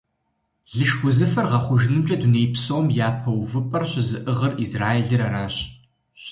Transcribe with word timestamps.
Лышх 0.75 0.99
узыфэр 1.07 1.45
гъэхъужынымкӀэ 1.51 2.15
дуней 2.21 2.47
псом 2.53 2.85
япэ 3.07 3.29
увыпӀэр 3.39 3.83
щызыӀыгъыр 3.91 4.53
Израилыр 4.65 5.21
аращ. 5.27 5.55